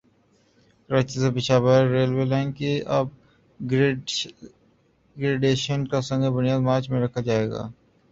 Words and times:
کراچی 0.89 1.17
سے 1.21 1.29
Peshawar 1.35 1.81
railway 1.93 2.25
line 2.25 2.49
کی 2.57 2.71
اپ 2.97 3.07
gradation 5.17 5.79
کا 5.87 5.99
سنگ 6.09 6.23
بنیاد 6.35 6.59
مارچ 6.67 6.85
میں 6.89 7.01
رکھا 7.01 7.21
جائے 7.21 7.45
گا 7.51 7.61